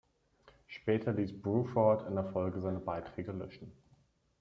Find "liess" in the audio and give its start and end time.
1.13-1.43